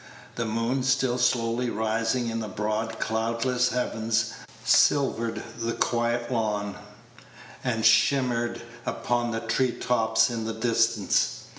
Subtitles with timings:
[0.33, 4.33] The moon, still slowly rising in the broad, cloudless heavens,
[4.65, 6.73] silvered the quiet lawn,
[7.63, 11.43] and shimmered upon the tree tops in the distance.